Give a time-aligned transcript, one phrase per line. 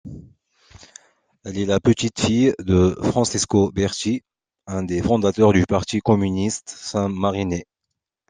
[1.45, 4.23] Elle est la petite-fille de Francesco Berti,
[4.65, 7.67] un des fondateurs du Parti communiste saint-marinais.